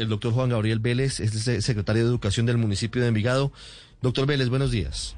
el 0.00 0.08
doctor 0.08 0.32
Juan 0.32 0.50
Gabriel 0.50 0.78
Vélez, 0.78 1.20
es 1.20 1.46
el 1.46 1.62
secretario 1.62 2.02
de 2.02 2.08
Educación 2.08 2.46
del 2.46 2.56
municipio 2.58 3.02
de 3.02 3.08
Envigado. 3.08 3.52
Doctor 4.00 4.26
Vélez, 4.26 4.48
buenos 4.48 4.70
días. 4.70 5.16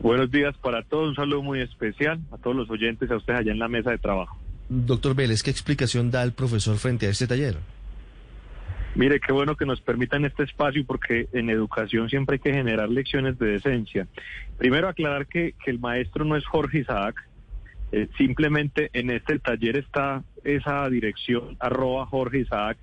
Buenos 0.00 0.30
días 0.30 0.54
para 0.58 0.82
todos, 0.82 1.08
un 1.08 1.14
saludo 1.14 1.42
muy 1.42 1.60
especial 1.60 2.20
a 2.30 2.36
todos 2.36 2.54
los 2.54 2.68
oyentes, 2.70 3.10
a 3.10 3.16
ustedes 3.16 3.40
allá 3.40 3.52
en 3.52 3.58
la 3.58 3.68
mesa 3.68 3.90
de 3.90 3.98
trabajo. 3.98 4.38
Doctor 4.68 5.14
Vélez, 5.14 5.42
¿qué 5.42 5.50
explicación 5.50 6.10
da 6.10 6.22
el 6.22 6.32
profesor 6.32 6.76
frente 6.76 7.06
a 7.06 7.10
este 7.10 7.26
taller? 7.26 7.56
Mire, 8.94 9.18
qué 9.20 9.32
bueno 9.32 9.56
que 9.56 9.66
nos 9.66 9.80
permitan 9.80 10.24
este 10.24 10.44
espacio 10.44 10.84
porque 10.86 11.28
en 11.32 11.50
educación 11.50 12.08
siempre 12.08 12.34
hay 12.34 12.40
que 12.40 12.52
generar 12.52 12.88
lecciones 12.88 13.38
de 13.38 13.46
decencia. 13.46 14.06
Primero 14.58 14.88
aclarar 14.88 15.26
que, 15.26 15.54
el 15.66 15.80
maestro 15.80 16.24
no 16.24 16.36
es 16.36 16.44
Jorge 16.44 16.80
Isaac, 16.80 17.16
eh, 17.92 18.08
simplemente 18.16 18.90
en 18.92 19.10
este 19.10 19.38
taller 19.38 19.76
está 19.76 20.22
esa 20.44 20.88
dirección 20.90 21.56
arroba 21.58 22.06
Jorge 22.06 22.40
Isaac, 22.40 22.76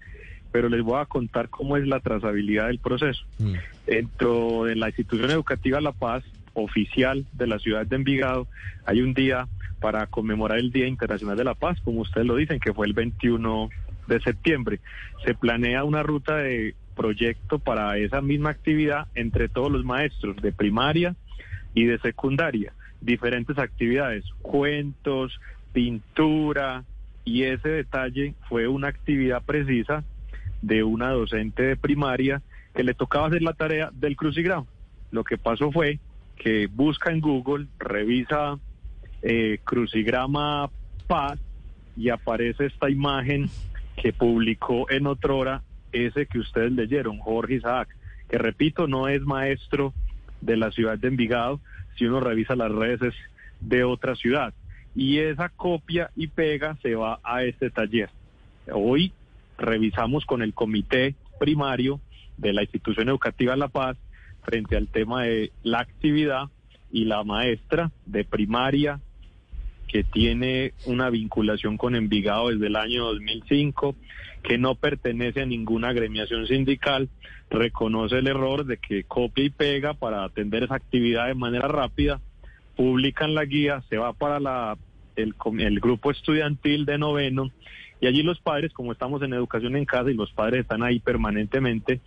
pero 0.52 0.70
les 0.70 0.82
voy 0.82 1.00
a 1.00 1.06
contar 1.06 1.50
cómo 1.50 1.78
es 1.78 1.88
la 1.88 2.00
trazabilidad 2.00 2.68
del 2.68 2.80
proceso. 2.80 3.24
Mm. 3.40 3.54
Dentro 3.86 4.64
de 4.66 4.76
la 4.76 4.88
institución 4.88 5.32
educativa 5.32 5.82
La 5.82 5.92
Paz, 5.92 6.24
oficial 6.54 7.26
de 7.34 7.48
la 7.48 7.60
ciudad 7.60 7.86
de 7.86 7.96
Envigado, 7.96 8.48
hay 8.86 9.02
un 9.02 9.14
día 9.14 9.48
para 9.80 10.06
conmemorar 10.08 10.60
el 10.60 10.72
Día 10.72 10.88
Internacional 10.88 11.38
de 11.38 11.44
la 11.44 11.56
Paz, 11.56 11.80
como 11.84 12.02
ustedes 12.02 12.28
lo 12.28 12.36
dicen, 12.36 12.60
que 12.60 12.74
fue 12.74 12.86
el 12.86 12.94
21 12.94 13.70
de 14.08 14.22
septiembre. 14.22 14.80
Se 15.26 15.34
planea 15.34 15.84
una 15.84 16.04
ruta 16.04 16.38
de 16.38 16.76
proyecto 16.96 17.58
para 17.58 17.98
esa 17.98 18.22
misma 18.22 18.52
actividad 18.52 19.08
entre 19.16 19.50
todos 19.50 19.72
los 19.72 19.84
maestros 19.84 20.36
de 20.38 20.52
primaria 20.52 21.16
y 21.74 21.86
de 21.86 21.98
secundaria. 22.00 22.74
Diferentes 23.00 23.58
actividades, 23.58 24.26
cuentos, 24.42 25.40
pintura, 25.74 26.84
y 27.24 27.44
ese 27.44 27.70
detalle 27.70 28.34
fue 28.50 28.68
una 28.68 28.88
actividad 28.88 29.44
precisa 29.44 30.04
de 30.62 30.84
una 30.84 31.10
docente 31.12 31.64
de 31.64 31.76
primaria 31.76 32.42
que 32.74 32.84
le 32.84 32.94
tocaba 32.94 33.28
hacer 33.28 33.42
la 33.42 33.54
tarea 33.54 33.90
del 33.94 34.16
crucigrama. 34.16 34.68
Lo 35.12 35.24
que 35.24 35.38
pasó 35.38 35.72
fue 35.72 36.00
que 36.36 36.68
busca 36.68 37.12
en 37.12 37.20
Google, 37.20 37.68
revisa 37.78 38.58
eh, 39.22 39.60
crucigrama 39.64 40.70
paz 41.08 41.40
y 41.96 42.10
aparece 42.10 42.66
esta 42.66 42.90
imagen 42.90 43.50
que 43.96 44.14
publicó 44.14 44.90
en 44.90 45.08
otrora 45.08 45.62
ese 45.92 46.26
que 46.26 46.40
ustedes 46.40 46.72
leyeron, 46.72 47.20
Jorge 47.20 47.56
Isaac, 47.56 47.90
que 48.30 48.38
repito, 48.38 48.88
no 48.88 49.08
es 49.08 49.22
maestro 49.22 49.94
de 50.40 50.58
la 50.58 50.72
ciudad 50.72 50.98
de 50.98 51.10
Envigado, 51.10 51.60
si 51.98 52.06
uno 52.06 52.20
revisa 52.20 52.56
las 52.56 52.72
redes 52.72 53.02
es 53.02 53.16
de 53.60 53.84
otra 53.84 54.16
ciudad. 54.16 54.54
Y 54.96 55.20
esa 55.20 55.50
copia 55.50 56.10
y 56.16 56.28
pega 56.28 56.78
se 56.82 56.96
va 56.96 57.20
a 57.24 57.44
este 57.44 57.70
taller. 57.70 58.10
Hoy 58.72 59.14
revisamos 59.62 60.26
con 60.26 60.42
el 60.42 60.54
comité 60.54 61.16
primario 61.40 62.00
de 62.38 62.54
la 62.54 62.64
institución 62.64 63.10
educativa 63.10 63.56
La 63.56 63.68
Paz 63.68 63.98
frente 64.44 64.76
al 64.76 64.88
tema 64.88 65.24
de 65.24 65.52
la 65.64 65.80
actividad 65.80 66.46
y 66.92 67.06
la 67.06 67.24
maestra 67.24 67.92
de 68.06 68.24
primaria 68.24 69.00
que 69.88 70.04
tiene 70.04 70.74
una 70.86 71.10
vinculación 71.10 71.78
con 71.78 71.96
Envigado 71.96 72.50
desde 72.50 72.68
el 72.68 72.78
año 72.78 73.04
2005, 73.06 73.96
que 74.42 74.58
no 74.58 74.76
pertenece 74.76 75.42
a 75.42 75.46
ninguna 75.46 75.90
agremiación 75.90 76.48
sindical, 76.48 77.10
reconoce 77.50 78.18
el 78.18 78.28
error 78.28 78.66
de 78.66 78.78
que 78.78 79.04
copia 79.04 79.44
y 79.44 79.50
pega 79.50 79.94
para 79.94 80.24
atender 80.24 80.64
esa 80.64 80.76
actividad 80.76 81.28
de 81.28 81.36
manera 81.36 81.68
rápida, 81.68 82.22
publican 82.78 83.36
la 83.36 83.44
guía, 83.44 83.84
se 83.90 83.98
va 83.98 84.14
para 84.14 84.40
la, 84.40 84.78
el, 85.18 85.36
el 85.60 85.80
grupo 85.82 86.10
estudiantil 86.10 86.86
de 86.86 86.98
noveno 86.98 87.52
y 88.02 88.08
allí 88.08 88.24
los 88.24 88.40
padres, 88.42 88.74
como 88.74 88.92
estamos 88.92 89.22
en 89.22 89.34
educación 89.34 89.78
en 89.78 89.86
casa 89.86 90.12
y 90.12 90.16
los 90.16 90.32
padres 90.34 90.62
están 90.62 90.84
ahí 90.84 91.00
permanentemente, 91.00 92.02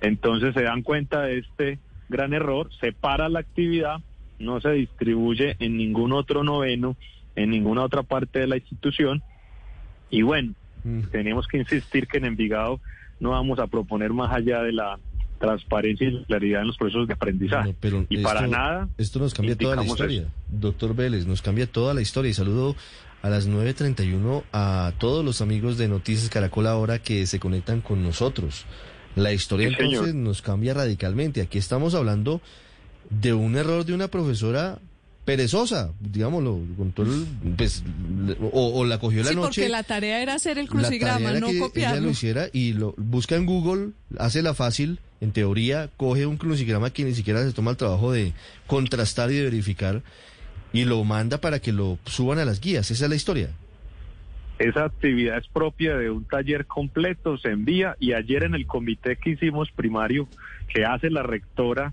entonces 0.00 0.52
se 0.52 0.62
dan 0.62 0.82
cuenta 0.82 1.22
de 1.22 1.38
este 1.38 1.78
gran 2.08 2.34
error, 2.34 2.68
se 2.80 2.92
para 2.92 3.28
la 3.28 3.40
actividad, 3.40 4.00
no 4.38 4.60
se 4.60 4.72
distribuye 4.72 5.56
en 5.60 5.78
ningún 5.78 6.12
otro 6.12 6.44
noveno 6.44 6.96
en 7.36 7.50
ninguna 7.50 7.84
otra 7.84 8.02
parte 8.02 8.40
de 8.40 8.46
la 8.48 8.56
institución. 8.56 9.22
Y 10.10 10.22
bueno, 10.22 10.54
mm. 10.82 11.02
tenemos 11.12 11.46
que 11.46 11.58
insistir 11.58 12.08
que 12.08 12.16
en 12.16 12.24
Envigado 12.24 12.80
no 13.20 13.30
vamos 13.30 13.58
a 13.58 13.66
proponer 13.66 14.12
más 14.12 14.32
allá 14.32 14.62
de 14.62 14.72
la 14.72 14.98
transparencia 15.38 16.08
y 16.08 16.24
claridad 16.24 16.62
en 16.62 16.68
los 16.68 16.78
procesos 16.78 17.06
de 17.06 17.12
aprendizaje. 17.12 17.74
pero 17.78 18.06
y 18.08 18.22
para 18.22 18.46
nada. 18.46 18.88
Esto 18.96 19.18
nos 19.18 19.34
cambia 19.34 19.56
toda 19.56 19.76
la 19.76 19.84
historia. 19.84 20.28
Doctor 20.48 20.96
Vélez, 20.96 21.26
nos 21.26 21.42
cambia 21.42 21.66
toda 21.66 21.92
la 21.92 22.00
historia. 22.00 22.30
Y 22.30 22.34
saludo 22.34 22.74
a 23.22 23.30
las 23.30 23.48
9.31 23.48 24.44
a 24.52 24.92
todos 24.98 25.24
los 25.24 25.40
amigos 25.40 25.78
de 25.78 25.88
Noticias 25.88 26.28
Caracol 26.30 26.66
ahora 26.66 26.98
que 26.98 27.26
se 27.26 27.40
conectan 27.40 27.80
con 27.80 28.02
nosotros. 28.02 28.64
La 29.14 29.32
historia 29.32 29.68
entonces 29.68 30.14
nos 30.14 30.42
cambia 30.42 30.74
radicalmente. 30.74 31.40
Aquí 31.40 31.58
estamos 31.58 31.94
hablando 31.94 32.40
de 33.10 33.32
un 33.32 33.56
error 33.56 33.84
de 33.84 33.94
una 33.94 34.08
profesora 34.08 34.78
perezosa, 35.26 35.92
digámoslo, 35.98 36.60
con 36.76 36.92
todo 36.92 37.12
pues, 37.56 37.82
o, 38.52 38.84
la 38.84 39.00
cogió 39.00 39.24
la 39.24 39.32
noche. 39.32 39.62
porque 39.62 39.68
la 39.68 39.82
tarea 39.82 40.22
era 40.22 40.34
hacer 40.34 40.56
el 40.56 40.68
crucigrama, 40.68 41.32
no 41.32 41.48
que 41.48 41.80
Ella 41.80 41.96
lo 41.96 42.10
hiciera 42.10 42.48
y 42.52 42.74
lo 42.74 42.94
busca 42.96 43.34
en 43.34 43.44
Google, 43.44 43.90
hace 44.18 44.40
la 44.42 44.54
fácil, 44.54 45.00
en 45.20 45.32
teoría, 45.32 45.90
coge 45.96 46.26
un 46.26 46.36
crucigrama 46.36 46.90
que 46.90 47.02
ni 47.04 47.12
siquiera 47.12 47.42
se 47.42 47.52
toma 47.52 47.72
el 47.72 47.76
trabajo 47.76 48.12
de 48.12 48.34
contrastar 48.68 49.32
y 49.32 49.34
de 49.34 49.44
verificar 49.44 50.02
y 50.76 50.84
lo 50.84 51.02
manda 51.04 51.38
para 51.38 51.60
que 51.60 51.72
lo 51.72 51.98
suban 52.04 52.38
a 52.38 52.44
las 52.44 52.60
guías. 52.60 52.90
Esa 52.90 53.04
es 53.04 53.10
la 53.10 53.16
historia. 53.16 53.50
Esa 54.58 54.84
actividad 54.84 55.38
es 55.38 55.48
propia 55.48 55.96
de 55.96 56.10
un 56.10 56.24
taller 56.24 56.66
completo, 56.66 57.36
se 57.36 57.50
envía 57.50 57.96
y 58.00 58.12
ayer 58.12 58.44
en 58.44 58.54
el 58.54 58.66
comité 58.66 59.16
que 59.16 59.30
hicimos 59.30 59.70
primario, 59.70 60.28
que 60.72 60.84
hace 60.84 61.10
la 61.10 61.22
rectora, 61.22 61.92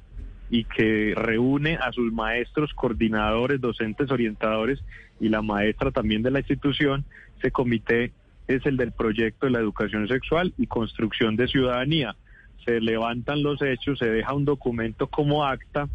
y 0.53 0.65
que 0.65 1.13
reúne 1.15 1.77
a 1.77 1.91
sus 1.91 2.13
maestros, 2.13 2.75
coordinadores, 2.75 3.59
docentes, 3.59 4.11
orientadores 4.11 4.79
y 5.19 5.29
la 5.29 5.41
maestra 5.41 5.89
también 5.89 6.21
de 6.21 6.29
la 6.29 6.41
institución. 6.41 7.05
Ese 7.39 7.49
comité 7.49 8.11
es 8.47 8.63
el 8.67 8.77
del 8.77 8.91
proyecto 8.91 9.47
de 9.47 9.51
la 9.51 9.57
educación 9.57 10.07
sexual 10.07 10.53
y 10.59 10.67
construcción 10.67 11.35
de 11.37 11.47
ciudadanía. 11.47 12.15
Se 12.65 12.79
levantan 12.81 13.41
los 13.41 13.63
hechos, 13.63 13.97
se 13.97 14.05
deja 14.05 14.33
un 14.33 14.45
documento 14.45 15.07
como 15.07 15.43
acta. 15.43 15.89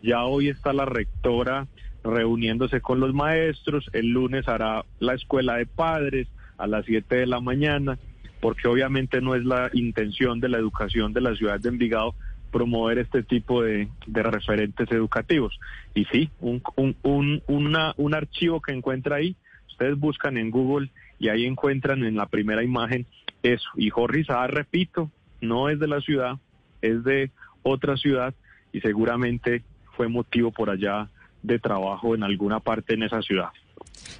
Ya 0.00 0.22
hoy 0.22 0.48
está 0.48 0.72
la 0.72 0.84
rectora 0.84 1.66
reuniéndose 2.04 2.80
con 2.80 3.00
los 3.00 3.12
maestros. 3.14 3.90
El 3.92 4.10
lunes 4.10 4.46
hará 4.46 4.84
la 5.00 5.14
escuela 5.14 5.56
de 5.56 5.66
padres 5.66 6.28
a 6.58 6.66
las 6.66 6.84
7 6.84 7.16
de 7.16 7.26
la 7.26 7.40
mañana, 7.40 7.98
porque 8.40 8.68
obviamente 8.68 9.20
no 9.20 9.34
es 9.34 9.44
la 9.44 9.70
intención 9.72 10.38
de 10.38 10.50
la 10.50 10.58
educación 10.58 11.12
de 11.12 11.22
la 11.22 11.34
ciudad 11.34 11.58
de 11.58 11.70
Envigado 11.70 12.14
promover 12.52 12.98
este 12.98 13.24
tipo 13.24 13.62
de, 13.62 13.88
referentes 14.06 14.88
educativos. 14.92 15.58
Y 15.92 16.04
sí, 16.04 16.30
un, 16.40 16.62
un, 17.02 17.42
un 17.48 18.14
archivo 18.14 18.62
que 18.62 18.72
encuentra 18.72 19.16
ahí, 19.16 19.34
ustedes 19.68 19.98
buscan 19.98 20.36
en 20.36 20.52
Google 20.52 20.90
y 21.18 21.30
ahí 21.30 21.46
encuentran 21.46 22.04
en 22.04 22.14
la 22.14 22.26
primera 22.26 22.62
imagen 22.62 23.06
eso. 23.42 23.68
Y 23.74 23.90
Jorge 23.90 24.24
repito, 24.46 25.10
no 25.40 25.68
es 25.68 25.80
de 25.80 25.88
la 25.88 26.00
ciudad, 26.00 26.36
es 26.80 27.02
de 27.02 27.32
otra 27.64 27.96
ciudad 27.96 28.34
y 28.72 28.80
seguramente 28.80 29.64
fue 29.96 30.08
motivo 30.08 30.52
por 30.52 30.70
allá 30.70 31.08
de 31.44 31.58
trabajo 31.58 32.14
en 32.14 32.24
alguna 32.24 32.58
parte 32.58 32.94
en 32.94 33.04
esa 33.04 33.22
ciudad. 33.22 33.50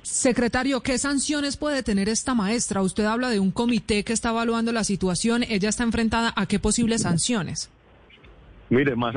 Secretario, 0.03 0.83
¿qué 0.83 0.99
sanciones 0.99 1.57
puede 1.57 1.83
tener 1.83 2.09
esta 2.09 2.35
maestra? 2.35 2.83
Usted 2.83 3.05
habla 3.07 3.31
de 3.31 3.41
un 3.41 3.51
comité 3.51 4.05
que 4.05 4.12
está 4.12 4.31
evaluando 4.31 4.71
la 4.73 4.85
situación. 4.85 5.43
¿Ella 5.43 5.71
está 5.71 5.83
enfrentada 5.83 6.33
a 6.37 6.47
qué 6.47 6.59
posibles 6.59 7.03
sanciones? 7.03 7.71
Mire, 8.69 8.97
más 8.97 9.15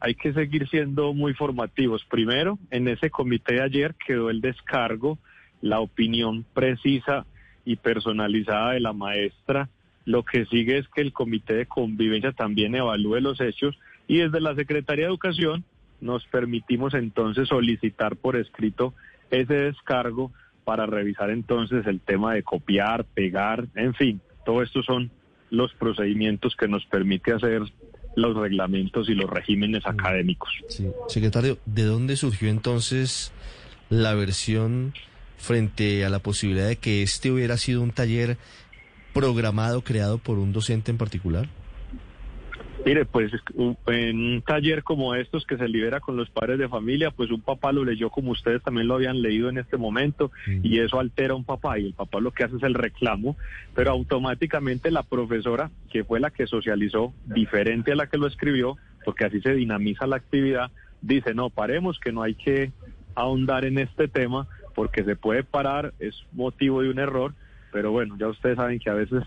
hay 0.00 0.14
que 0.14 0.32
seguir 0.32 0.68
siendo 0.68 1.12
muy 1.12 1.34
formativos. 1.34 2.04
Primero, 2.04 2.58
en 2.70 2.88
ese 2.88 3.10
comité 3.10 3.54
de 3.54 3.62
ayer 3.62 3.94
quedó 4.06 4.30
el 4.30 4.40
descargo, 4.40 5.18
la 5.60 5.80
opinión 5.80 6.44
precisa 6.54 7.26
y 7.64 7.76
personalizada 7.76 8.72
de 8.72 8.80
la 8.80 8.92
maestra. 8.92 9.68
Lo 10.04 10.24
que 10.24 10.46
sigue 10.46 10.78
es 10.78 10.88
que 10.88 11.00
el 11.00 11.12
comité 11.12 11.54
de 11.54 11.66
convivencia 11.66 12.32
también 12.32 12.74
evalúe 12.74 13.20
los 13.20 13.40
hechos 13.40 13.78
y 14.06 14.18
desde 14.18 14.40
la 14.40 14.54
Secretaría 14.54 15.04
de 15.04 15.10
Educación 15.10 15.64
nos 16.00 16.26
permitimos 16.26 16.94
entonces 16.94 17.48
solicitar 17.48 18.16
por 18.16 18.36
escrito 18.36 18.94
ese 19.30 19.54
descargo 19.54 20.32
para 20.64 20.86
revisar 20.86 21.30
entonces 21.30 21.86
el 21.86 22.00
tema 22.00 22.34
de 22.34 22.42
copiar, 22.42 23.04
pegar, 23.04 23.66
en 23.74 23.94
fin, 23.94 24.20
todo 24.44 24.62
esto 24.62 24.82
son 24.82 25.10
los 25.50 25.72
procedimientos 25.74 26.54
que 26.56 26.68
nos 26.68 26.84
permite 26.86 27.32
hacer 27.32 27.62
los 28.16 28.36
reglamentos 28.36 29.08
y 29.08 29.14
los 29.14 29.30
regímenes 29.30 29.84
mm. 29.84 29.88
académicos. 29.88 30.50
Sí. 30.68 30.88
Secretario, 31.08 31.58
¿de 31.66 31.84
dónde 31.84 32.16
surgió 32.16 32.48
entonces 32.48 33.32
la 33.88 34.14
versión 34.14 34.92
frente 35.38 36.04
a 36.04 36.10
la 36.10 36.18
posibilidad 36.18 36.66
de 36.66 36.76
que 36.76 37.02
este 37.02 37.30
hubiera 37.30 37.56
sido 37.56 37.80
un 37.80 37.92
taller 37.92 38.36
programado, 39.14 39.82
creado 39.82 40.18
por 40.18 40.38
un 40.38 40.52
docente 40.52 40.90
en 40.90 40.98
particular? 40.98 41.48
Mire, 42.88 43.04
pues 43.04 43.30
en 43.88 44.16
un 44.18 44.40
taller 44.40 44.82
como 44.82 45.14
estos 45.14 45.44
que 45.44 45.58
se 45.58 45.68
libera 45.68 46.00
con 46.00 46.16
los 46.16 46.30
padres 46.30 46.58
de 46.58 46.70
familia, 46.70 47.10
pues 47.10 47.30
un 47.30 47.42
papá 47.42 47.70
lo 47.70 47.84
leyó 47.84 48.08
como 48.08 48.30
ustedes 48.30 48.62
también 48.62 48.88
lo 48.88 48.94
habían 48.94 49.20
leído 49.20 49.50
en 49.50 49.58
este 49.58 49.76
momento 49.76 50.30
y 50.46 50.78
eso 50.78 50.98
altera 50.98 51.34
a 51.34 51.36
un 51.36 51.44
papá 51.44 51.78
y 51.78 51.84
el 51.84 51.92
papá 51.92 52.18
lo 52.18 52.30
que 52.30 52.44
hace 52.44 52.56
es 52.56 52.62
el 52.62 52.72
reclamo, 52.72 53.36
pero 53.74 53.90
automáticamente 53.90 54.90
la 54.90 55.02
profesora, 55.02 55.70
que 55.90 56.02
fue 56.02 56.18
la 56.18 56.30
que 56.30 56.46
socializó, 56.46 57.12
diferente 57.26 57.92
a 57.92 57.94
la 57.94 58.06
que 58.06 58.16
lo 58.16 58.26
escribió, 58.26 58.78
porque 59.04 59.26
así 59.26 59.42
se 59.42 59.52
dinamiza 59.52 60.06
la 60.06 60.16
actividad, 60.16 60.70
dice, 61.02 61.34
no, 61.34 61.50
paremos, 61.50 62.00
que 62.00 62.10
no 62.10 62.22
hay 62.22 62.36
que 62.36 62.72
ahondar 63.14 63.66
en 63.66 63.76
este 63.76 64.08
tema 64.08 64.48
porque 64.74 65.04
se 65.04 65.14
puede 65.14 65.44
parar, 65.44 65.92
es 65.98 66.14
motivo 66.32 66.80
de 66.80 66.88
un 66.88 67.00
error, 67.00 67.34
pero 67.70 67.90
bueno, 67.90 68.16
ya 68.18 68.28
ustedes 68.28 68.56
saben 68.56 68.78
que 68.78 68.88
a 68.88 68.94
veces 68.94 69.24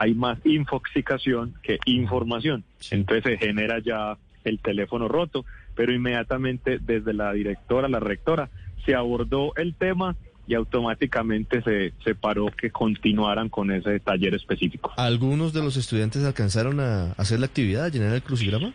hay 0.00 0.14
más 0.14 0.38
infoxicación 0.46 1.54
que 1.62 1.78
información. 1.84 2.64
Entonces 2.90 3.22
se 3.24 3.46
genera 3.46 3.80
ya 3.80 4.16
el 4.44 4.58
teléfono 4.58 5.08
roto, 5.08 5.44
pero 5.74 5.92
inmediatamente 5.92 6.78
desde 6.80 7.12
la 7.12 7.34
directora, 7.34 7.86
la 7.86 8.00
rectora, 8.00 8.48
se 8.86 8.94
abordó 8.94 9.52
el 9.56 9.74
tema 9.74 10.16
y 10.46 10.54
automáticamente 10.54 11.60
se, 11.60 11.92
se 12.02 12.14
paró 12.14 12.46
que 12.46 12.70
continuaran 12.70 13.50
con 13.50 13.70
ese 13.70 14.00
taller 14.00 14.34
específico. 14.34 14.90
¿Algunos 14.96 15.52
de 15.52 15.60
los 15.60 15.76
estudiantes 15.76 16.24
alcanzaron 16.24 16.80
a 16.80 17.12
hacer 17.18 17.38
la 17.38 17.46
actividad, 17.46 17.84
a 17.84 17.88
llenar 17.90 18.14
el 18.14 18.22
crucigrama? 18.22 18.72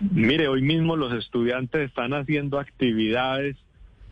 Mire, 0.00 0.48
hoy 0.48 0.62
mismo 0.62 0.96
los 0.96 1.12
estudiantes 1.12 1.82
están 1.82 2.14
haciendo 2.14 2.58
actividades 2.58 3.56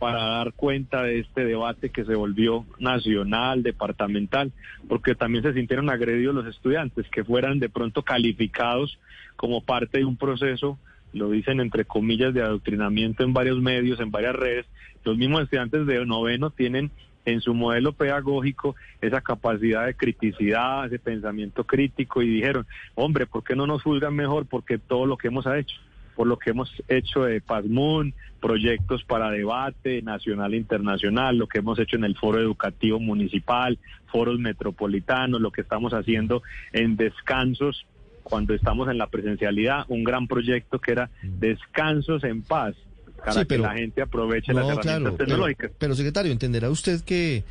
para 0.01 0.25
dar 0.25 0.53
cuenta 0.53 1.03
de 1.03 1.19
este 1.19 1.45
debate 1.45 1.91
que 1.91 2.03
se 2.03 2.15
volvió 2.15 2.65
nacional, 2.79 3.61
departamental, 3.61 4.51
porque 4.89 5.13
también 5.13 5.43
se 5.43 5.53
sintieron 5.53 5.91
agredidos 5.91 6.33
los 6.33 6.47
estudiantes, 6.47 7.07
que 7.09 7.23
fueran 7.23 7.59
de 7.59 7.69
pronto 7.69 8.01
calificados 8.01 8.97
como 9.35 9.61
parte 9.61 9.99
de 9.99 10.05
un 10.05 10.17
proceso, 10.17 10.79
lo 11.13 11.29
dicen 11.29 11.59
entre 11.59 11.85
comillas, 11.85 12.33
de 12.33 12.41
adoctrinamiento 12.41 13.23
en 13.23 13.33
varios 13.33 13.61
medios, 13.61 13.99
en 13.99 14.09
varias 14.09 14.35
redes. 14.35 14.65
Los 15.03 15.19
mismos 15.19 15.43
estudiantes 15.43 15.85
de 15.85 16.03
noveno 16.03 16.49
tienen 16.49 16.89
en 17.25 17.39
su 17.39 17.53
modelo 17.53 17.93
pedagógico 17.93 18.75
esa 19.01 19.21
capacidad 19.21 19.85
de 19.85 19.93
criticidad, 19.93 20.87
ese 20.87 20.97
pensamiento 20.97 21.63
crítico 21.63 22.23
y 22.23 22.27
dijeron, 22.27 22.65
hombre, 22.95 23.27
¿por 23.27 23.43
qué 23.43 23.55
no 23.55 23.67
nos 23.67 23.83
juzgan 23.83 24.15
mejor? 24.15 24.47
Porque 24.47 24.79
todo 24.79 25.05
lo 25.05 25.15
que 25.15 25.27
hemos 25.27 25.45
hecho 25.45 25.75
por 26.15 26.27
lo 26.27 26.37
que 26.37 26.51
hemos 26.51 26.71
hecho 26.87 27.23
de 27.23 27.41
PASMUN, 27.41 28.13
proyectos 28.39 29.03
para 29.03 29.29
debate 29.29 30.01
nacional 30.01 30.53
e 30.53 30.57
internacional, 30.57 31.37
lo 31.37 31.47
que 31.47 31.59
hemos 31.59 31.79
hecho 31.79 31.95
en 31.95 32.03
el 32.03 32.17
foro 32.17 32.39
educativo 32.39 32.99
municipal, 32.99 33.77
foros 34.07 34.39
metropolitanos, 34.39 35.41
lo 35.41 35.51
que 35.51 35.61
estamos 35.61 35.93
haciendo 35.93 36.41
en 36.73 36.95
descansos 36.95 37.85
cuando 38.23 38.53
estamos 38.53 38.89
en 38.89 38.97
la 38.97 39.07
presencialidad, 39.07 39.85
un 39.87 40.03
gran 40.03 40.27
proyecto 40.27 40.79
que 40.79 40.91
era 40.91 41.09
descansos 41.23 42.23
en 42.23 42.41
paz, 42.43 42.75
para 43.23 43.45
que 43.45 43.57
la 43.57 43.73
gente 43.73 44.01
aproveche 44.01 44.53
las 44.53 44.67
herramientas 44.67 45.17
tecnológicas. 45.17 45.71
pero 45.77 45.95
secretario, 45.95 46.31
entenderá 46.31 46.69
usted 46.69 47.01
que 47.01 47.43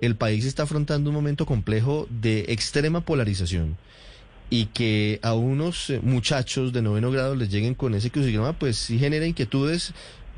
el 0.00 0.16
país 0.16 0.44
está 0.44 0.62
afrontando 0.62 1.10
un 1.10 1.16
momento 1.16 1.44
complejo 1.44 2.06
de 2.10 2.46
extrema 2.48 3.00
polarización 3.00 3.76
y 4.50 4.66
que 4.66 5.20
a 5.22 5.34
unos 5.34 5.90
eh, 5.90 6.00
muchachos 6.02 6.72
de 6.72 6.82
noveno 6.82 7.10
grado 7.10 7.34
les 7.34 7.50
lleguen 7.50 7.74
con 7.74 7.94
ese 7.94 8.10
crucigrama, 8.10 8.54
pues 8.54 8.76
sí 8.76 8.98
genera 8.98 9.26
inquietudes, 9.26 9.92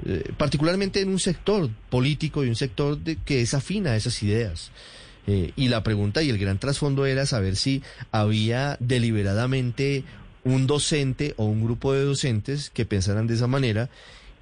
eh, 0.07 0.33
particularmente 0.37 1.01
en 1.01 1.09
un 1.11 1.19
sector 1.19 1.71
político 1.91 2.45
y 2.45 2.49
un 2.49 2.57
sector 2.57 2.99
de, 2.99 3.17
que 3.17 3.41
es 3.41 3.55
afina 3.55 3.93
a 3.93 3.97
esas 3.97 4.23
ideas. 4.23 4.71
Eh, 5.27 5.53
y 5.55 5.69
la 5.69 5.83
pregunta 5.83 6.23
y 6.23 6.31
el 6.31 6.39
gran 6.39 6.59
trasfondo 6.59 7.07
era 7.07 7.27
saber 7.27 7.57
si 7.57 7.83
había 8.11 8.77
deliberadamente 8.81 10.05
un 10.45 10.67
docente 10.67 11.35
o 11.37 11.45
un 11.45 11.63
grupo 11.63 11.93
de 11.93 12.05
docentes 12.05 12.71
que 12.71 12.87
pensaran 12.87 13.27
de 13.27 13.35
esa 13.35 13.47
manera 13.47 13.91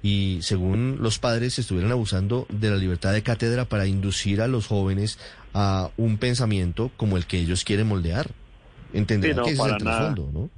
y 0.01 0.39
según 0.41 0.97
los 1.01 1.19
padres 1.19 1.59
estuvieran 1.59 1.91
abusando 1.91 2.47
de 2.49 2.69
la 2.69 2.77
libertad 2.77 3.11
de 3.11 3.21
cátedra 3.21 3.65
para 3.65 3.85
inducir 3.85 4.41
a 4.41 4.47
los 4.47 4.67
jóvenes 4.67 5.19
a 5.53 5.91
un 5.97 6.17
pensamiento 6.17 6.89
como 6.95 7.17
el 7.17 7.25
que 7.25 7.39
ellos 7.39 7.65
quieren 7.65 7.87
moldear. 7.87 8.31
Entenderá 8.93 9.43
que 9.43 9.51
es 9.51 9.59
el 9.59 9.77
trasfondo, 9.77 10.29
¿no? 10.33 10.49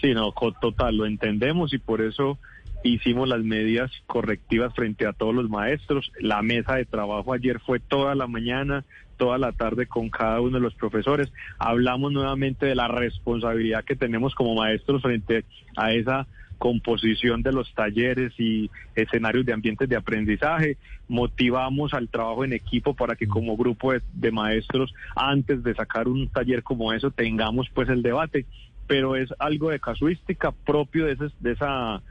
Sí, 0.00 0.14
no, 0.14 0.32
total, 0.60 0.96
lo 0.96 1.06
entendemos 1.06 1.72
y 1.72 1.78
por 1.78 2.00
eso 2.00 2.38
hicimos 2.84 3.28
las 3.28 3.42
medidas 3.42 3.90
correctivas 4.06 4.72
frente 4.74 5.06
a 5.06 5.12
todos 5.12 5.34
los 5.34 5.48
maestros. 5.48 6.12
La 6.20 6.42
mesa 6.42 6.76
de 6.76 6.84
trabajo 6.84 7.32
ayer 7.32 7.60
fue 7.60 7.80
toda 7.80 8.14
la 8.14 8.26
mañana, 8.26 8.84
toda 9.16 9.38
la 9.38 9.52
tarde 9.52 9.86
con 9.86 10.08
cada 10.08 10.40
uno 10.40 10.58
de 10.58 10.62
los 10.62 10.74
profesores. 10.74 11.32
Hablamos 11.58 12.12
nuevamente 12.12 12.66
de 12.66 12.74
la 12.74 12.88
responsabilidad 12.88 13.84
que 13.84 13.96
tenemos 13.96 14.34
como 14.34 14.54
maestros 14.54 15.02
frente 15.02 15.44
a 15.76 15.92
esa 15.92 16.26
composición 16.58 17.42
de 17.42 17.52
los 17.52 17.72
talleres 17.74 18.32
y 18.38 18.70
escenarios 18.94 19.46
de 19.46 19.52
ambientes 19.52 19.88
de 19.88 19.96
aprendizaje. 19.96 20.76
Motivamos 21.08 21.94
al 21.94 22.08
trabajo 22.08 22.44
en 22.44 22.52
equipo 22.52 22.94
para 22.94 23.16
que 23.16 23.26
como 23.26 23.56
grupo 23.56 23.92
de, 24.12 24.30
maestros, 24.30 24.92
antes 25.16 25.62
de 25.62 25.74
sacar 25.74 26.08
un 26.08 26.28
taller 26.28 26.62
como 26.62 26.92
eso, 26.92 27.10
tengamos 27.10 27.68
pues 27.72 27.88
el 27.88 28.02
debate. 28.02 28.44
Pero 28.86 29.16
es 29.16 29.28
algo 29.38 29.70
de 29.70 29.80
casuística 29.80 30.52
propio 30.52 31.06
de 31.06 31.12
ese, 31.12 31.26
de 31.40 31.52
esa, 31.52 32.02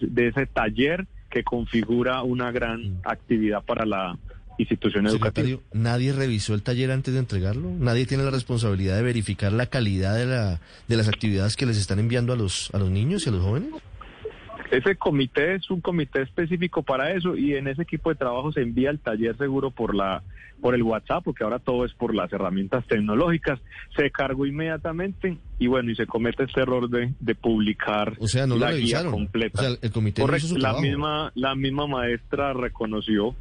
de 0.00 0.28
ese 0.28 0.46
taller 0.46 1.06
que 1.30 1.44
configura 1.44 2.22
una 2.22 2.50
gran 2.52 3.00
actividad 3.04 3.64
para 3.64 3.86
la 3.86 4.16
institución 4.58 5.06
educativa. 5.06 5.58
¿Nadie 5.72 6.12
revisó 6.12 6.54
el 6.54 6.62
taller 6.62 6.90
antes 6.90 7.14
de 7.14 7.20
entregarlo? 7.20 7.70
¿Nadie 7.70 8.06
tiene 8.06 8.24
la 8.24 8.30
responsabilidad 8.30 8.96
de 8.96 9.02
verificar 9.02 9.52
la 9.52 9.66
calidad 9.66 10.14
de, 10.16 10.26
la, 10.26 10.60
de 10.86 10.96
las 10.96 11.08
actividades 11.08 11.56
que 11.56 11.66
les 11.66 11.76
están 11.76 11.98
enviando 11.98 12.32
a 12.32 12.36
los, 12.36 12.70
a 12.72 12.78
los 12.78 12.90
niños 12.90 13.26
y 13.26 13.30
a 13.30 13.32
los 13.32 13.42
jóvenes? 13.42 13.70
Ese 14.74 14.96
comité 14.96 15.54
es 15.54 15.70
un 15.70 15.80
comité 15.80 16.22
específico 16.22 16.82
para 16.82 17.12
eso 17.12 17.36
y 17.36 17.54
en 17.54 17.68
ese 17.68 17.82
equipo 17.82 18.10
de 18.10 18.16
trabajo 18.16 18.50
se 18.50 18.60
envía 18.60 18.90
el 18.90 18.98
taller 18.98 19.36
seguro 19.36 19.70
por 19.70 19.94
la 19.94 20.22
por 20.60 20.74
el 20.74 20.82
WhatsApp, 20.82 21.22
porque 21.22 21.44
ahora 21.44 21.58
todo 21.58 21.84
es 21.84 21.92
por 21.92 22.14
las 22.14 22.32
herramientas 22.32 22.86
tecnológicas. 22.86 23.60
Se 23.96 24.10
cargó 24.10 24.46
inmediatamente 24.46 25.36
y 25.58 25.66
bueno, 25.68 25.90
y 25.90 25.94
se 25.94 26.06
comete 26.06 26.44
este 26.44 26.62
error 26.62 26.88
de, 26.88 27.12
de 27.20 27.34
publicar 27.34 28.14
o 28.18 28.26
sea, 28.26 28.46
no 28.46 28.56
la 28.56 28.72
guía 28.72 29.04
completa. 29.04 29.60
O 29.60 29.64
sea, 29.64 29.76
el 29.80 29.92
comité 29.92 30.24
la 30.56 30.80
misma 30.80 31.30
la 31.36 31.54
misma 31.54 31.86
maestra 31.86 32.52
reconoció 32.52 33.36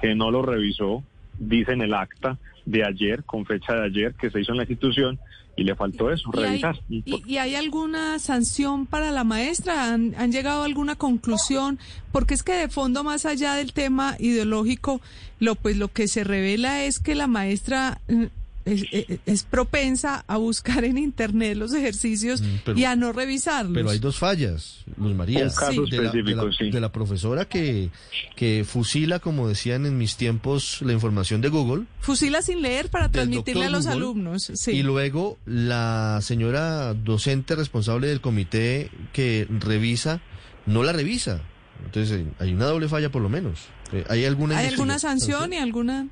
que 0.00 0.14
no 0.14 0.30
lo 0.30 0.40
revisó, 0.40 1.02
dice 1.38 1.72
en 1.72 1.82
el 1.82 1.92
acta 1.92 2.38
de 2.64 2.84
ayer, 2.84 3.24
con 3.24 3.44
fecha 3.44 3.74
de 3.74 3.84
ayer, 3.86 4.14
que 4.14 4.30
se 4.30 4.40
hizo 4.40 4.52
en 4.52 4.58
la 4.58 4.62
institución, 4.62 5.18
y 5.58 5.64
le 5.64 5.74
faltó 5.74 6.10
eso, 6.12 6.30
revisar. 6.30 6.80
¿y, 6.88 7.36
hay 7.36 7.56
alguna 7.56 8.20
sanción 8.20 8.86
para 8.86 9.10
la 9.10 9.24
maestra? 9.24 9.92
¿Han, 9.92 10.14
¿Han, 10.16 10.30
llegado 10.30 10.62
a 10.62 10.64
alguna 10.64 10.94
conclusión? 10.94 11.80
Porque 12.12 12.34
es 12.34 12.44
que 12.44 12.52
de 12.52 12.68
fondo, 12.68 13.02
más 13.02 13.26
allá 13.26 13.54
del 13.54 13.72
tema 13.72 14.14
ideológico, 14.20 15.00
lo 15.40 15.56
pues 15.56 15.76
lo 15.76 15.88
que 15.88 16.06
se 16.06 16.22
revela 16.22 16.84
es 16.84 17.00
que 17.00 17.16
la 17.16 17.26
maestra 17.26 18.00
mm, 18.68 19.20
es, 19.26 19.42
propensa 19.44 20.24
a 20.26 20.36
buscar 20.36 20.84
en 20.84 20.98
internet 20.98 21.56
los 21.56 21.72
ejercicios 21.74 22.42
mm, 22.42 22.76
y 22.76 22.84
a 22.84 22.96
no 22.96 23.12
revisarlos. 23.12 23.74
Pero 23.74 23.90
hay 23.90 23.98
dos 23.98 24.18
fallas, 24.18 24.84
Luz 24.96 25.14
María. 25.14 25.48
de, 25.48 26.80
la, 26.80 26.92
profesora 26.92 27.46
que, 27.46 27.90
que 28.36 28.64
fusila, 28.66 29.18
como 29.18 29.48
decían 29.48 29.86
en 29.86 29.98
mis 29.98 30.16
tiempos, 30.16 30.80
la 30.82 30.92
información 30.92 31.40
de 31.40 31.48
Google. 31.48 31.84
Fusila 32.00 32.42
sin 32.42 32.62
leer 32.62 32.90
para 32.90 33.10
transmitirle 33.10 33.66
a 33.66 33.70
los 33.70 33.86
alumnos. 33.86 34.52
Y 34.66 34.82
luego 34.82 35.38
la 35.46 36.20
señora 36.22 36.94
docente 36.94 37.56
responsable 37.56 38.08
del 38.08 38.20
comité 38.20 38.90
que 39.12 39.46
revisa, 39.50 40.20
no 40.66 40.82
la 40.82 40.92
revisa. 40.92 41.40
Entonces 41.84 42.26
hay 42.38 42.52
una 42.52 42.66
doble 42.66 42.88
falla 42.88 43.10
por 43.10 43.22
lo 43.22 43.28
menos. 43.28 43.60
Eh, 43.92 44.04
¿Hay 44.08 44.24
alguna, 44.24 44.58
¿Hay 44.58 44.66
alguna 44.66 44.98
sanción 44.98 45.52
y 45.52 45.56
alguna...? 45.56 46.08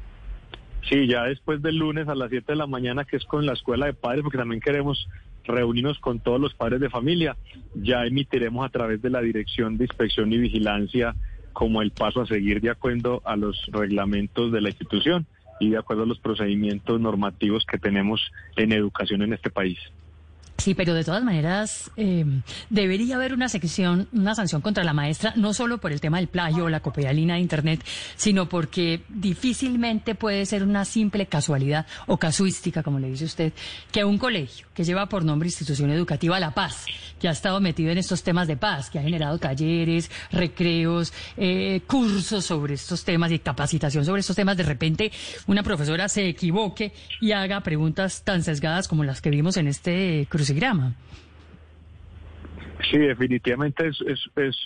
Sí, 0.89 1.09
ya 1.09 1.25
después 1.25 1.63
del 1.63 1.77
lunes 1.77 2.09
a 2.09 2.15
las 2.15 2.31
7 2.31 2.53
de 2.53 2.57
la 2.57 2.67
mañana, 2.67 3.05
que 3.05 3.17
es 3.17 3.25
con 3.25 3.45
la 3.45 3.55
escuela 3.55 3.87
de 3.87 3.95
padres, 3.95 4.23
porque 4.23 4.39
también 4.39 4.61
queremos 4.61 5.09
reunirnos 5.45 5.99
con 5.99 6.21
todos 6.21 6.41
los 6.41 6.55
padres 6.55 6.81
de 6.81 6.91
familia, 6.91 7.37
ya 7.75 8.05
emitiremos 8.05 8.65
a 8.65 8.69
través 8.69 9.03
de 9.03 9.11
la 9.11 9.21
Dirección 9.21 9.77
de 9.77 9.85
Inspección 9.85 10.33
y 10.33 10.39
Vigilancia 10.39 11.15
como 11.53 11.83
el 11.83 11.91
paso 11.91 12.21
a 12.21 12.27
seguir 12.27 12.61
de 12.61 12.71
acuerdo 12.71 13.23
a 13.25 13.37
los 13.37 13.67
reglamentos 13.73 14.53
de 14.53 14.61
la 14.61 14.69
institución 14.69 15.27
y 15.59 15.71
de 15.71 15.79
acuerdo 15.79 16.03
a 16.03 16.07
los 16.07 16.19
procedimientos 16.19 17.01
normativos 17.01 17.65
que 17.65 17.79
tenemos 17.79 18.21
en 18.57 18.73
educación 18.73 19.23
en 19.23 19.33
este 19.33 19.51
país. 19.51 19.79
Sí, 20.59 20.75
pero 20.75 20.95
de 20.95 21.05
todas 21.05 21.23
maneras 21.23 21.91
em, 21.97 22.43
debería 22.71 23.17
haber 23.17 23.35
una 23.35 23.49
sección, 23.49 24.09
una 24.13 24.35
sanción 24.35 24.63
contra 24.63 24.85
la 24.85 24.95
maestra, 24.95 25.35
no 25.37 25.53
solo 25.53 25.79
por 25.79 25.93
el 25.93 26.01
tema 26.01 26.17
del 26.17 26.29
plagio 26.29 26.65
o 26.65 26.69
la 26.69 26.81
copialina 26.81 27.35
de 27.35 27.41
Internet, 27.41 27.85
sino 28.17 28.49
porque 28.49 29.03
difícilmente 29.09 30.15
puede 30.15 30.47
ser 30.47 30.63
una 30.63 30.85
simple 30.85 31.27
casualidad 31.27 31.87
o 32.07 32.17
casuística, 32.17 32.83
como 32.83 32.99
le 32.99 33.11
dice 33.11 33.27
usted, 33.27 33.53
que 33.93 34.05
un 34.05 34.19
colegio 34.19 34.67
que 34.75 34.85
lleva 34.85 35.07
por 35.09 35.25
nombre 35.25 35.49
Institución 35.49 35.91
Educativa 35.91 36.41
La 36.41 36.53
Paz, 36.53 36.87
que 37.21 37.29
ha 37.29 37.33
estado 37.33 37.61
metido 37.61 37.91
en 37.91 37.99
estos 37.99 38.23
temas 38.23 38.49
de 38.49 38.57
paz, 38.57 38.91
que 38.91 38.99
ha 38.99 39.03
generado 39.03 39.39
talleres, 39.39 40.11
recreos, 40.31 41.13
eh, 41.37 41.81
cursos 41.87 42.45
sobre 42.45 42.75
estos 42.75 43.05
temas 43.05 43.31
y 43.31 43.39
capacitación 43.39 44.05
sobre 44.05 44.21
estos 44.21 44.37
temas, 44.37 44.57
de 44.57 44.63
repente 44.63 45.13
una 45.47 45.63
profesora 45.63 46.09
se 46.09 46.29
equivoque 46.29 46.93
y 47.21 47.33
haga 47.33 47.61
preguntas 47.63 48.23
tan 48.23 48.43
sesgadas 48.43 48.89
como 48.89 49.05
las 49.05 49.21
que 49.21 49.31
vimos 49.31 49.57
en 49.57 49.69
este 49.69 50.27
Sí, 52.91 52.99
definitivamente 52.99 53.89
es, 53.89 53.99
es, 54.37 54.57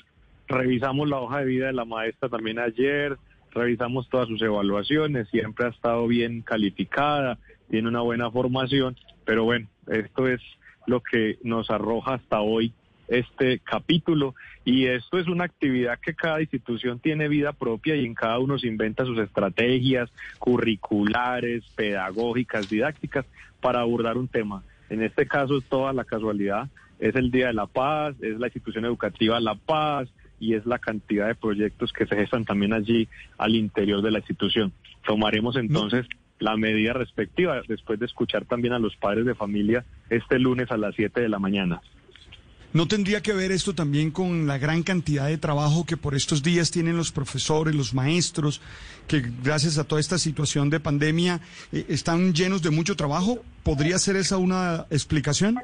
revisamos 0.49 1.09
la 1.09 1.19
hoja 1.19 1.39
de 1.39 1.47
vida 1.47 1.67
de 1.67 1.73
la 1.73 1.85
maestra 1.85 2.29
también 2.29 2.59
ayer, 2.59 3.17
revisamos 3.53 4.09
todas 4.09 4.29
sus 4.29 4.43
evaluaciones, 4.43 5.29
siempre 5.29 5.67
ha 5.67 5.71
estado 5.71 6.07
bien 6.07 6.43
calificada, 6.43 7.39
tiene 7.71 7.89
una 7.89 8.01
buena 8.01 8.31
formación, 8.31 8.97
pero 9.25 9.45
bueno, 9.45 9.69
esto 9.87 10.29
es 10.29 10.41
lo 10.87 11.01
que 11.01 11.39
nos 11.43 11.71
arroja 11.71 12.15
hasta 12.15 12.41
hoy 12.41 12.73
este 13.11 13.59
capítulo 13.59 14.35
y 14.65 14.87
esto 14.87 15.19
es 15.19 15.27
una 15.27 15.45
actividad 15.45 15.99
que 15.99 16.15
cada 16.15 16.41
institución 16.41 17.01
tiene 17.01 17.29
vida 17.29 17.53
propia 17.53 17.97
y 17.97 18.07
en 18.07 18.15
cada 18.15 18.39
uno 18.39 18.59
se 18.59 18.69
inventa 18.69 19.05
sus 19.05 19.19
estrategias 19.19 20.11
curriculares, 20.39 21.65
pedagógicas, 21.75 22.71
didácticas 22.71 23.27
para 23.61 23.81
abordar 23.81 24.17
un 24.17 24.29
tema. 24.29 24.63
En 24.91 25.03
este 25.03 25.27
caso 25.27 25.59
es 25.59 25.65
toda 25.65 25.93
la 25.93 26.05
casualidad, 26.05 26.69
es 26.99 27.15
el 27.17 27.31
Día 27.31 27.47
de 27.47 27.55
la 27.55 27.67
Paz, 27.67 28.15
es 28.21 28.39
la 28.39 28.49
institución 28.49 28.85
educativa 28.85 29.41
La 29.41 29.55
Paz 29.55 30.09
y 30.39 30.55
es 30.55 30.67
la 30.67 30.79
cantidad 30.79 31.29
de 31.29 31.35
proyectos 31.35 31.93
que 31.93 32.07
se 32.07 32.17
gestan 32.17 32.45
también 32.45 32.73
allí 32.73 33.09
al 33.39 33.55
interior 33.55 34.03
de 34.03 34.11
la 34.11 34.19
institución. 34.19 34.73
Tomaremos 35.07 35.57
entonces 35.57 36.07
la 36.39 36.57
medida 36.57 36.93
respectiva 36.93 37.61
después 37.69 38.01
de 38.01 38.07
escuchar 38.07 38.45
también 38.47 38.73
a 38.73 38.79
los 38.79 38.97
padres 38.97 39.27
de 39.27 39.35
familia 39.35 39.85
este 40.09 40.39
lunes 40.39 40.71
a 40.71 40.77
las 40.77 40.95
7 40.95 41.21
de 41.21 41.29
la 41.29 41.39
mañana. 41.39 41.81
¿No 42.73 42.87
tendría 42.87 43.21
que 43.21 43.33
ver 43.33 43.51
esto 43.51 43.75
también 43.75 44.13
con 44.13 44.47
la 44.47 44.57
gran 44.57 44.85
cantidad 44.85 45.27
de 45.27 45.39
trabajo 45.39 45.85
que 45.85 45.97
por 45.97 46.15
estos 46.15 46.41
días 46.41 46.71
tienen 46.71 46.97
los 46.97 47.11
profesores, 47.11 47.75
los 47.75 47.95
maestros, 47.95 48.63
que 49.09 49.25
gracias 49.43 49.77
a 49.77 49.85
toda 49.85 50.01
esta 50.01 50.19
situación 50.19 50.71
de 50.71 50.79
pandemia 50.79 51.41
eh, 51.73 51.85
están 51.89 52.33
llenos 52.33 52.63
de 52.63 52.71
mucho 52.71 52.95
trabajo? 52.95 53.41
¿Podría 53.65 53.99
ser 53.99 54.15
esa 54.15 54.37
una 54.37 54.87
explicación? 54.91 55.57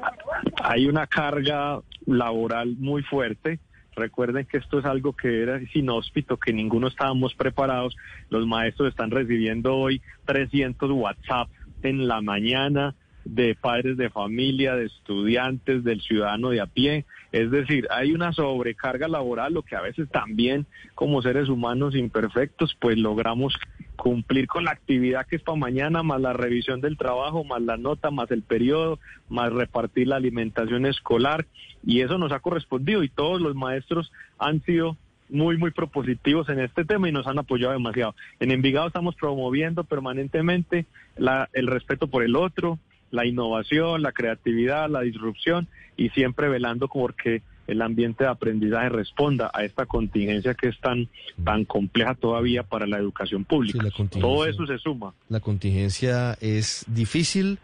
Hay 0.61 0.85
una 0.85 1.07
carga 1.07 1.79
laboral 2.05 2.75
muy 2.77 3.03
fuerte. 3.03 3.59
Recuerden 3.95 4.45
que 4.45 4.57
esto 4.57 4.79
es 4.79 4.85
algo 4.85 5.13
que 5.13 5.43
era 5.43 5.61
inhóspito, 5.73 6.35
que 6.35 6.51
ninguno 6.51 6.89
estábamos 6.89 7.33
preparados. 7.35 7.95
Los 8.29 8.45
maestros 8.45 8.89
están 8.89 9.11
recibiendo 9.11 9.75
hoy 9.77 10.01
300 10.25 10.91
WhatsApp 10.91 11.47
en 11.83 12.05
la 12.05 12.21
mañana 12.21 12.95
de 13.27 13.55
padres 13.55 13.97
de 13.97 14.09
familia, 14.09 14.75
de 14.75 14.85
estudiantes, 14.85 15.83
del 15.83 16.01
ciudadano 16.01 16.49
de 16.49 16.61
a 16.61 16.65
pie. 16.65 17.05
Es 17.31 17.51
decir, 17.51 17.87
hay 17.91 18.13
una 18.13 18.31
sobrecarga 18.31 19.07
laboral, 19.07 19.53
lo 19.53 19.63
que 19.63 19.75
a 19.75 19.81
veces 19.81 20.09
también 20.09 20.65
como 20.95 21.21
seres 21.21 21.49
humanos 21.49 21.95
imperfectos, 21.95 22.75
pues 22.79 22.97
logramos 22.97 23.53
cumplir 23.97 24.47
con 24.47 24.63
la 24.63 24.71
actividad 24.71 25.25
que 25.25 25.35
es 25.35 25.41
para 25.41 25.57
mañana, 25.57 26.03
más 26.03 26.21
la 26.21 26.33
revisión 26.33 26.79
del 26.79 26.97
trabajo, 26.97 27.43
más 27.43 27.61
la 27.61 27.77
nota, 27.77 28.11
más 28.11 28.31
el 28.31 28.43
periodo, 28.43 28.99
más 29.27 29.51
repartir 29.51 30.07
la 30.07 30.15
alimentación 30.15 30.85
escolar. 30.85 31.45
Y 31.85 32.01
eso 32.01 32.17
nos 32.17 32.31
ha 32.31 32.39
correspondido 32.39 33.03
y 33.03 33.09
todos 33.09 33.41
los 33.41 33.55
maestros 33.55 34.11
han 34.39 34.61
sido 34.63 34.97
muy, 35.29 35.57
muy 35.57 35.71
propositivos 35.71 36.47
en 36.49 36.59
este 36.59 36.85
tema 36.85 37.09
y 37.09 37.11
nos 37.11 37.27
han 37.27 37.39
apoyado 37.39 37.73
demasiado. 37.73 38.15
En 38.39 38.51
Envigado 38.51 38.87
estamos 38.87 39.15
promoviendo 39.15 39.83
permanentemente 39.83 40.85
la, 41.17 41.49
el 41.53 41.67
respeto 41.67 42.07
por 42.07 42.23
el 42.23 42.35
otro, 42.35 42.79
la 43.11 43.25
innovación, 43.25 44.01
la 44.01 44.11
creatividad, 44.11 44.89
la 44.89 45.01
disrupción 45.01 45.67
y 45.95 46.09
siempre 46.09 46.49
velando 46.49 46.87
porque 46.87 47.41
el 47.67 47.81
ambiente 47.81 48.23
de 48.23 48.29
aprendizaje 48.29 48.89
responda 48.89 49.51
a 49.53 49.63
esta 49.63 49.85
contingencia 49.85 50.53
que 50.53 50.69
es 50.69 50.79
tan, 50.79 51.09
tan 51.43 51.65
compleja 51.65 52.15
todavía 52.15 52.63
para 52.63 52.87
la 52.87 52.97
educación 52.97 53.43
pública. 53.43 53.85
Todo 54.19 54.45
eso 54.45 54.65
se 54.65 54.77
suma. 54.77 55.13
La 55.29 55.41
contingencia 55.41 56.37
es 56.39 56.85
difícil. 56.87 57.59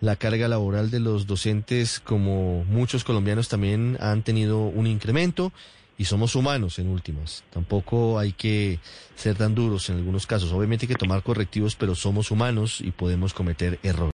La 0.00 0.16
carga 0.16 0.48
laboral 0.48 0.90
de 0.90 1.00
los 1.00 1.26
docentes, 1.26 2.00
como 2.00 2.64
muchos 2.64 3.02
colombianos, 3.04 3.48
también 3.48 3.96
han 4.00 4.22
tenido 4.22 4.60
un 4.60 4.86
incremento 4.86 5.52
y 5.98 6.04
somos 6.04 6.36
humanos 6.36 6.78
en 6.78 6.88
últimas. 6.88 7.44
Tampoco 7.50 8.18
hay 8.18 8.32
que 8.32 8.78
ser 9.14 9.36
tan 9.36 9.54
duros 9.54 9.88
en 9.88 9.96
algunos 9.96 10.26
casos. 10.26 10.52
Obviamente 10.52 10.84
hay 10.84 10.88
que 10.88 10.94
tomar 10.94 11.22
correctivos, 11.22 11.76
pero 11.76 11.94
somos 11.94 12.30
humanos 12.30 12.80
y 12.80 12.90
podemos 12.90 13.32
cometer 13.32 13.78
errores. 13.82 14.04